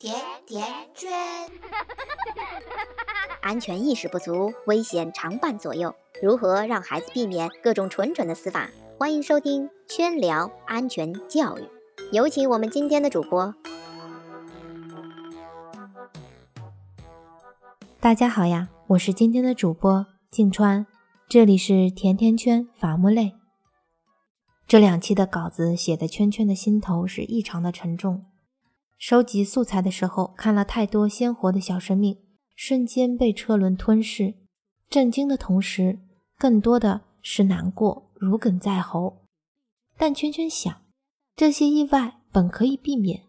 [0.00, 0.14] 甜
[0.46, 1.10] 甜圈，
[3.42, 5.94] 安全意识不足，危险常伴左右。
[6.22, 8.70] 如何让孩子避免各种蠢蠢的死法？
[8.98, 11.68] 欢迎收听圈聊安全教育。
[12.12, 13.54] 有请我们今天的主播。
[18.00, 20.86] 大家好呀，我是今天的主播静川，
[21.28, 23.34] 这里是甜甜圈伐木累。
[24.66, 28.24] 这两期的稿子写的圈圈的心头是异常的沉重。
[29.00, 32.18] 收集素材的时候，看了太多鲜活的小生命
[32.54, 34.34] 瞬间被车轮吞噬，
[34.90, 36.00] 震惊的同时，
[36.36, 39.22] 更多的是难过，如鲠在喉。
[39.96, 40.82] 但圈圈想，
[41.34, 43.22] 这些意外本可以避免，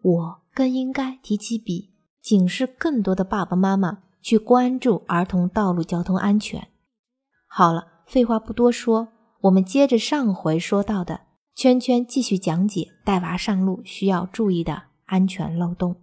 [0.00, 1.90] 我更应该提起笔，
[2.22, 6.68] 警示更多的爸爸妈妈去关注儿童道路交通安全。
[7.46, 9.08] 好了，废话不多说，
[9.42, 14.84] 我们接着上回说到的，圈圈继续讲解带娃上路需要注意的。
[15.10, 16.00] 安全漏洞。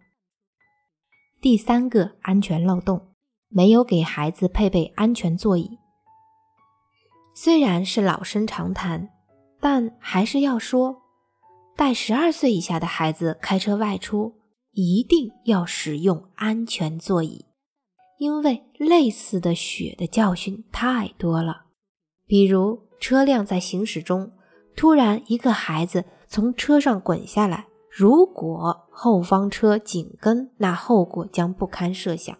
[1.39, 3.13] 第三个安全漏洞，
[3.47, 5.79] 没有给孩子配备安全座椅。
[7.33, 9.07] 虽然是老生常谈，
[9.61, 11.03] 但还是要说，
[11.77, 17.45] 带十二岁以下的孩子开车外出，一定要使用安全座椅，
[18.19, 21.67] 因为类似的血的教训太多了。
[22.25, 24.33] 比如，车辆在行驶中，
[24.75, 27.67] 突然一个孩子从车上滚下来。
[27.99, 32.37] 如果后方车紧跟，那后果将不堪设想。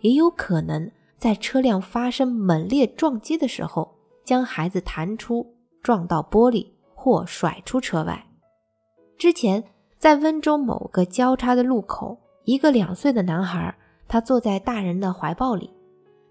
[0.00, 5.44] 也有可能在车辆发生猛烈撞击的时候，将孩子弹出，
[5.82, 8.24] 撞到玻璃或甩出车外。
[9.18, 9.64] 之前
[9.98, 15.68] 在温州某个交叉的路口，一个两岁的男孩，他坐在大人的怀抱里，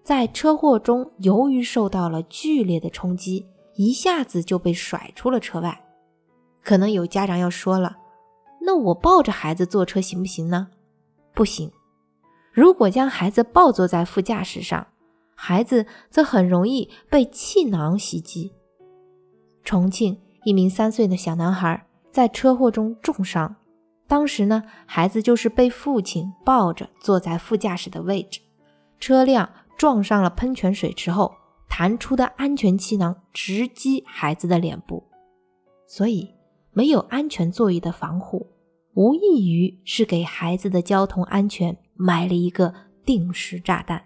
[0.02, 5.78] 在车祸中由于受到了剧烈的冲击，一下子就被甩出了车外。
[6.64, 7.98] 可能有家长要说了。
[8.64, 10.68] 那我抱着孩子坐车行不行呢？
[11.34, 11.70] 不行。
[12.52, 14.86] 如果将孩子抱坐在副驾驶上，
[15.34, 18.52] 孩子则很容易被气囊袭击。
[19.64, 23.56] 重庆一名三岁的小男孩在车祸中重伤，
[24.06, 28.40] 当时呢，孩子就是被父亲抱着坐在副驾驶的位置，
[29.00, 31.34] 车辆撞上了喷泉水池后，
[31.68, 35.02] 弹出的安全气囊直击孩子的脸部，
[35.86, 36.34] 所以
[36.72, 38.46] 没有安全座椅的防护。
[38.94, 44.02] 无异于是给孩子的交通安全埋了一个定时炸弹。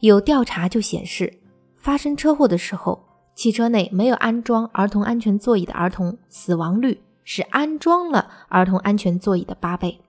[0.00, 1.40] 有调查就显示，
[1.76, 3.00] 发生车祸的时候，
[3.34, 10.00] 汽车内没有安装儿童安全座椅的儿童死亡率是安装了儿童安全座椅的八倍，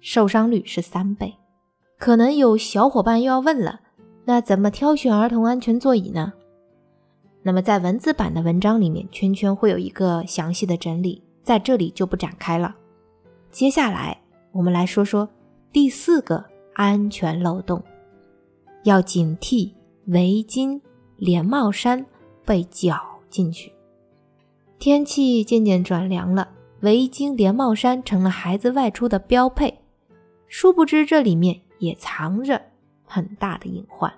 [0.00, 1.34] 受伤率是三倍。
[1.98, 3.80] 可能有小伙伴又要问了，
[4.24, 6.32] 那怎么挑选儿童安全座椅呢？
[7.42, 11.24] 那么在文字版的文章里面，圈圈会有一个详细的整理。
[11.48, 12.76] 在这里就不展开了。
[13.50, 14.20] 接下来，
[14.52, 15.26] 我们来说说
[15.72, 16.44] 第四个
[16.74, 17.82] 安全漏洞，
[18.84, 19.72] 要警惕
[20.08, 20.78] 围巾、
[21.16, 22.04] 连帽衫
[22.44, 23.00] 被绞
[23.30, 23.72] 进去。
[24.78, 26.50] 天气渐渐转凉了，
[26.82, 29.80] 围巾、连帽衫成了孩子外出的标配。
[30.48, 32.60] 殊不知，这里面也藏着
[33.04, 34.12] 很大的隐患。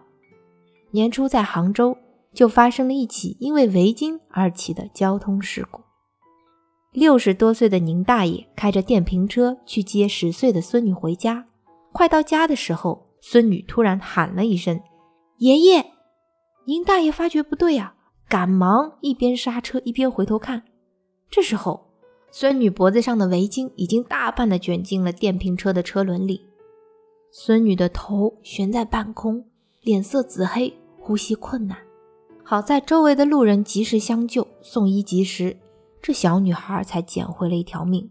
[0.90, 1.96] 年初在杭州
[2.34, 5.80] 就发生了一起因为围巾而起的交通事故。
[6.92, 11.46] 六十多岁的宁大爷开着电瓶车去接十岁的孙女回家，
[11.92, 14.80] 快到家的时候，孙女突然喊了一声
[15.38, 15.92] “爷爷”，
[16.66, 17.94] 宁大爷发觉不对呀，
[18.28, 20.64] 赶忙一边刹车一边回头看，
[21.30, 21.92] 这时候
[22.32, 26.44] 孙女脖子上的围巾已经大半的卷进了电瓶车的车轮里，
[27.30, 29.44] 孙女的头悬在半空，
[29.82, 31.78] 脸色紫黑，呼吸困难，
[32.42, 35.56] 好在周围的路人及时相救，送医及时。
[36.02, 38.10] 这小女孩才捡回了一条命。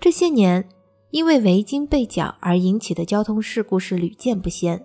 [0.00, 0.68] 这些年，
[1.10, 4.84] 因为围巾被绞而引起的交通事故是屡见不鲜。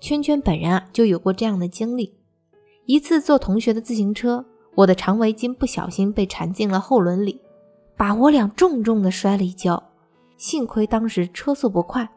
[0.00, 2.14] 圈圈本人啊，就有过这样的经历：
[2.86, 4.44] 一次坐同学的自行车，
[4.74, 7.40] 我的长围巾不小心被缠进了后轮里，
[7.96, 9.82] 把我俩重重的摔了一跤。
[10.36, 12.08] 幸亏当时车速不快，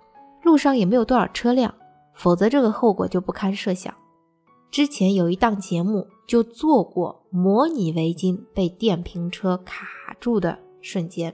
[0.44, 1.74] 路上也没有多少车辆，
[2.14, 3.94] 否则这个后果就不堪设想。
[4.74, 11.32] 之前有一档节目就做过模拟围巾被电瓶车卡住的瞬间。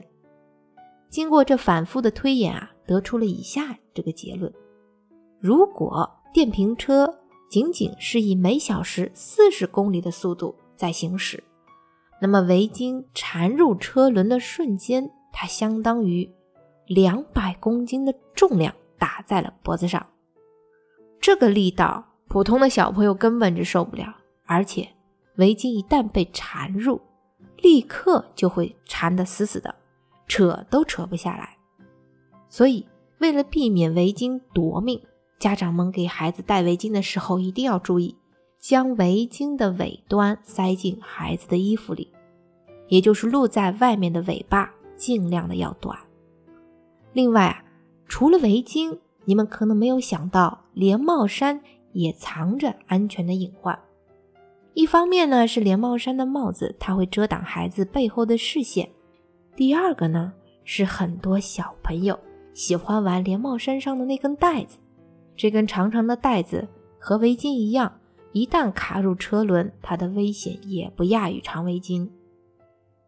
[1.08, 4.52] 经过这反复的推演啊，得出了以下这个结论：
[5.38, 11.42] 如果电瓶车仅仅是以每小时四十公里的速度在行驶，
[12.20, 16.30] 那么围巾缠入车轮的瞬间，它相当于
[16.86, 20.06] 两百公斤的重量打在了脖子上，
[21.18, 22.04] 这个力道。
[22.30, 24.14] 普通的小朋友根本就受不了，
[24.46, 24.88] 而且
[25.34, 27.00] 围巾一旦被缠入，
[27.58, 29.74] 立刻就会缠得死死的，
[30.28, 31.56] 扯都扯不下来。
[32.48, 32.86] 所以，
[33.18, 35.02] 为了避免围巾夺命，
[35.40, 38.16] 家长们给孩子戴围巾的时候一定要注意，
[38.60, 42.12] 将围巾的尾端塞进孩子的衣服里，
[42.86, 45.98] 也就是露在外面的尾巴尽量的要短。
[47.12, 47.64] 另外啊，
[48.06, 51.60] 除了围巾，你们可能没有想到，连帽衫
[51.92, 53.78] 也藏着安全的隐患。
[54.74, 58.86] 一方面呢，是连帽衫的帽子，它会遮挡孩子背后的视线；
[59.56, 60.32] 第二个呢，
[60.64, 62.18] 是很多小朋友
[62.54, 64.78] 喜欢玩连帽衫上的那根带子。
[65.36, 67.92] 这根长长的带子和围巾一样，
[68.32, 72.08] 一旦卡入车轮，它的危险也不亚于长围巾。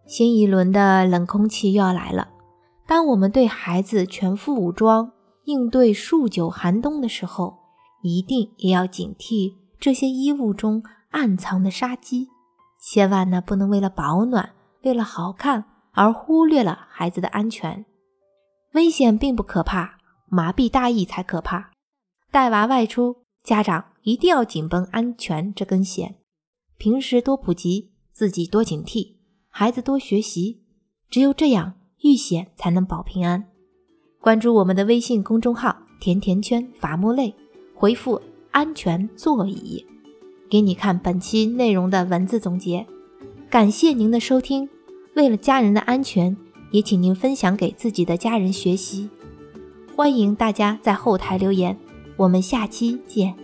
[0.05, 2.29] 新一轮的冷空气又要来了，
[2.89, 5.13] 当我们对孩子全副武装
[5.45, 7.57] 应对数九寒冬的时候，
[8.03, 10.83] 一定也要警惕这些衣物中。
[11.13, 12.31] 暗藏的杀机，
[12.81, 17.85] 千万呢不能为了保暖、为了好看而忽略了孩子的安全。
[18.73, 19.99] 危险并不可怕，
[20.31, 21.71] 麻痹大意才可怕。
[22.31, 26.15] 带娃外出，家长一定要紧绷安全这根弦。
[26.79, 29.17] 平时多普及，自己多警惕，
[29.51, 30.63] 孩子多学习，
[31.11, 33.51] 只有这样，遇险才能保平安。
[34.19, 37.35] 关注我们的微信公众号“甜甜圈伐木累”，
[37.83, 39.85] 回复“安全座椅”。
[40.49, 42.87] 给你看本期内容的文字总结，
[43.51, 44.69] 感谢您的收听。
[45.17, 46.37] 为了家人的安全，
[46.71, 49.11] 也请您分享给自己的家人学习。
[49.97, 51.77] 欢迎大家在后台留言，
[52.17, 53.35] 我们下期见。